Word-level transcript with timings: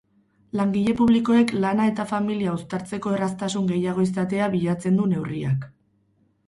Langile 0.59 0.95
publikoek 1.01 1.53
lana 1.65 1.85
eta 1.91 2.05
familia 2.13 2.55
uztartzeko 2.61 3.15
erraztasun 3.19 3.69
gehiago 3.75 4.09
izatea 4.09 4.53
bilatzen 4.59 5.01
du 5.03 5.09
neurriak. 5.15 5.71